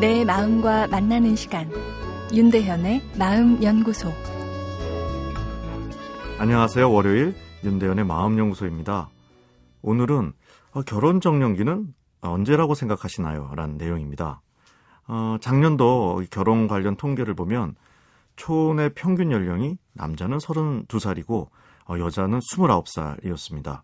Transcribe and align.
내 0.00 0.24
마음과 0.24 0.86
만나는 0.86 1.36
시간 1.36 1.70
윤대현의 2.32 3.02
마음연구소 3.18 4.10
안녕하세요. 6.38 6.90
월요일 6.90 7.34
윤대현의 7.62 8.06
마음연구소입니다. 8.06 9.10
오늘은 9.82 10.32
어, 10.72 10.82
결혼 10.86 11.20
정년기는 11.20 11.92
언제라고 12.22 12.74
생각하시나요? 12.74 13.52
라는 13.54 13.76
내용입니다. 13.76 14.40
어, 15.06 15.36
작년도 15.38 16.24
결혼 16.30 16.66
관련 16.66 16.96
통계를 16.96 17.34
보면 17.34 17.74
초혼의 18.36 18.94
평균 18.94 19.30
연령이 19.30 19.76
남자는 19.92 20.38
32살이고 20.38 21.48
어, 21.90 21.98
여자는 21.98 22.38
29살이었습니다. 22.38 23.82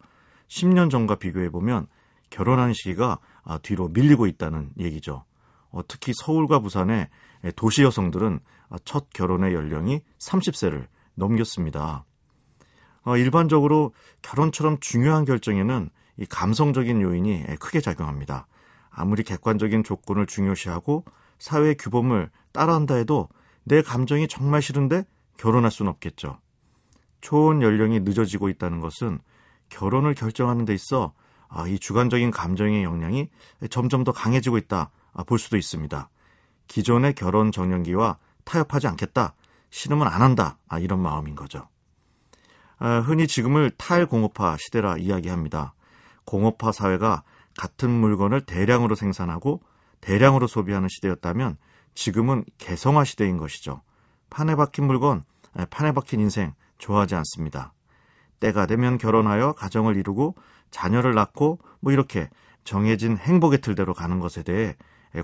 10년 0.49 0.91
전과 0.91 1.17
비교해 1.17 1.51
보면 1.51 1.89
결혼하는 2.31 2.73
시기가 2.73 3.19
아, 3.45 3.59
뒤로 3.59 3.89
밀리고 3.89 4.27
있다는 4.27 4.71
얘기죠. 4.79 5.25
어, 5.71 5.81
특히 5.87 6.13
서울과 6.15 6.61
부산의 6.61 7.09
도시 7.55 7.83
여성들은 7.83 8.41
아, 8.69 8.77
첫 8.85 9.11
결혼의 9.11 9.55
연령이 9.55 10.01
30세를 10.19 10.87
넘겼습니다. 11.15 12.05
어, 13.05 13.17
일반적으로 13.17 13.93
결혼처럼 14.23 14.79
중요한 14.81 15.25
결정에는 15.25 15.91
이 16.19 16.27
감성적인 16.27 17.01
요인이 17.01 17.45
크게 17.61 17.81
작용합니다. 17.81 18.47
아무리 18.91 19.23
객관적인 19.23 19.85
조건을 19.85 20.27
중요시하고 20.27 21.05
사회의 21.39 21.77
규범을 21.77 22.31
따라한다 22.53 22.95
해도 22.95 23.29
내 23.65 23.83
감정이 23.83 24.27
정말 24.27 24.63
싫은데 24.63 25.05
결혼할 25.37 25.71
수는 25.71 25.91
없겠죠. 25.93 26.39
초혼 27.21 27.63
연령이 27.63 28.01
늦어지고 28.01 28.49
있다는 28.49 28.81
것은 28.81 29.19
결혼을 29.69 30.15
결정하는 30.15 30.65
데 30.65 30.75
있어 30.75 31.13
아, 31.49 31.67
이 31.67 31.79
주관적인 31.79 32.31
감정의 32.31 32.85
영향이 32.85 33.29
점점 33.71 34.05
더 34.05 34.13
강해지고 34.13 34.59
있다 34.59 34.79
아, 34.79 34.91
볼 35.25 35.39
수도 35.39 35.57
있습니다. 35.57 36.09
기존의 36.69 37.15
결혼 37.15 37.53
정년기와 37.53 38.19
타협하지 38.45 38.87
않겠다, 38.89 39.35
싫으면 39.71 40.07
안 40.07 40.23
한다 40.23 40.59
아, 40.69 40.79
이런 40.79 41.01
마음인 41.01 41.35
거죠. 41.35 41.69
흔히 43.05 43.27
지금을 43.27 43.71
탈공업화 43.71 44.57
시대라 44.59 44.99
이야기합니다. 44.99 45.75
공업화 46.25 46.73
사회가 46.73 47.23
같은 47.57 47.91
물건을 47.91 48.43
대량으로 48.43 48.95
생산하고 48.95 49.63
대량으로 50.01 50.47
소비하는 50.47 50.89
시대였다면 50.89 51.57
지금은 51.95 52.45
개성화 52.59 53.05
시대인 53.05 53.39
것이죠. 53.39 53.81
판에 54.29 54.55
박힌 54.57 54.87
물건, 54.87 55.25
판에 55.71 55.93
박힌 55.93 56.21
인생 56.21 56.53
좋아하지 56.79 57.15
않습니다. 57.15 57.73
때가 58.41 58.67
되면 58.67 58.99
결혼하여 58.99 59.53
가정을 59.53 59.97
이루고 59.97 60.35
자녀를 60.71 61.15
낳고 61.15 61.59
뭐 61.81 61.93
이렇게 61.93 62.29
정해진 62.65 63.17
행복의 63.17 63.63
틀대로 63.63 63.95
가는 63.95 64.21
것에 64.21 64.43
대해 64.43 64.77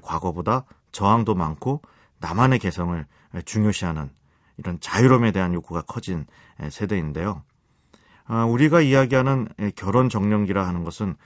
과거보다 0.02 0.64
저항도 0.92 1.34
많고 1.34 1.82
나만의 2.18 2.58
개성을 2.58 3.06
중요시하는 3.44 4.10
이런 4.58 4.78
자유로움에 4.80 5.32
대한 5.32 5.54
욕구가 5.54 5.82
커진 5.82 6.26
세대인데요. 6.70 7.42
아, 8.24 8.44
우리가 8.44 8.80
이야기하는 8.80 9.48
결혼 9.74 10.08
정년기라 10.08 10.66
하는 10.66 10.84
것은 10.84 11.16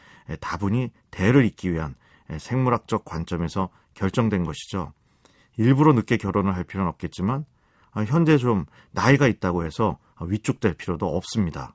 다분히 0.40 0.90
대를 1.10 1.44
잇기 1.44 1.72
위한 1.72 1.94
생물학적 2.38 3.04
관점에서 3.04 3.68
결정된 3.94 4.44
것이죠. 4.44 4.92
일부러 5.56 5.92
늦게 5.92 6.16
결혼을 6.16 6.54
할 6.54 6.64
필요는 6.64 6.88
없겠지만 6.90 7.44
아, 7.92 8.02
현재 8.02 8.38
좀 8.38 8.64
나이가 8.92 9.26
있다고 9.26 9.64
해서 9.64 9.98
위축될 10.20 10.74
필요도 10.74 11.06
없습니다. 11.16 11.74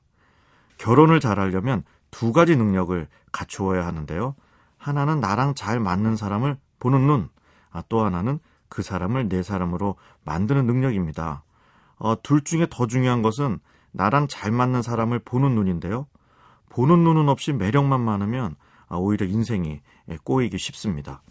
결혼을 0.78 1.20
잘하려면 1.20 1.84
두 2.10 2.32
가지 2.32 2.56
능력을 2.56 3.06
갖추어야 3.30 3.86
하는데요. 3.86 4.34
하나는 4.76 5.20
나랑 5.20 5.54
잘 5.54 5.78
맞는 5.80 6.16
사람을 6.16 6.56
보는 6.82 7.06
눈, 7.06 7.28
아, 7.70 7.84
또 7.88 8.04
하나는 8.04 8.40
그 8.68 8.82
사람을 8.82 9.28
내 9.28 9.44
사람으로 9.44 9.94
만드는 10.24 10.66
능력입니다. 10.66 11.44
어, 11.98 12.20
둘 12.24 12.42
중에 12.42 12.66
더 12.68 12.88
중요한 12.88 13.22
것은 13.22 13.60
나랑 13.92 14.26
잘 14.26 14.50
맞는 14.50 14.82
사람을 14.82 15.20
보는 15.20 15.54
눈인데요. 15.54 16.08
보는 16.70 17.04
눈은 17.04 17.28
없이 17.28 17.52
매력만 17.52 18.00
많으면 18.00 18.56
아, 18.88 18.96
오히려 18.96 19.26
인생이 19.26 19.80
꼬이기 20.24 20.58
쉽습니다. 20.58 21.22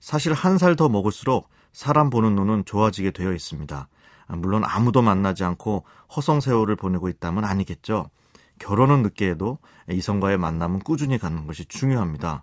사실 0.00 0.32
한 0.32 0.58
살 0.58 0.74
더 0.74 0.88
먹을수록 0.88 1.48
사람 1.72 2.10
보는 2.10 2.34
눈은 2.34 2.64
좋아지게 2.64 3.12
되어 3.12 3.32
있습니다. 3.32 3.88
아, 4.26 4.36
물론 4.36 4.64
아무도 4.64 5.02
만나지 5.02 5.44
않고 5.44 5.84
허송 6.16 6.40
세월을 6.40 6.74
보내고 6.74 7.08
있다면 7.08 7.44
아니겠죠. 7.44 8.10
결혼은 8.58 9.02
늦게 9.02 9.30
해도 9.30 9.58
이성과의 9.88 10.38
만남은 10.38 10.80
꾸준히 10.80 11.16
갖는 11.16 11.46
것이 11.46 11.64
중요합니다. 11.66 12.42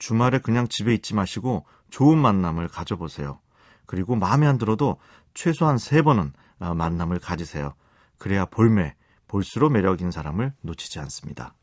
주말에 0.00 0.38
그냥 0.38 0.66
집에 0.66 0.92
있지 0.94 1.14
마시고 1.14 1.66
좋은 1.90 2.18
만남을 2.18 2.68
가져보세요. 2.68 3.38
그리고 3.86 4.16
마음에 4.16 4.46
안 4.46 4.58
들어도 4.58 4.96
최소한 5.34 5.78
세 5.78 6.02
번은 6.02 6.32
아, 6.58 6.74
만남을 6.74 7.20
가지세요. 7.20 7.74
그래야 8.18 8.46
볼매, 8.46 8.94
볼수록 9.28 9.72
매력인 9.72 10.10
사람을 10.10 10.54
놓치지 10.62 10.98
않습니다. 11.00 11.54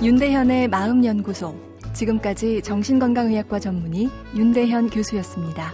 윤대현의 0.00 0.68
마음연구소. 0.68 1.68
지금까지 1.92 2.62
정신건강의학과 2.62 3.58
전문의 3.58 4.08
윤대현 4.36 4.90
교수였습니다. 4.90 5.72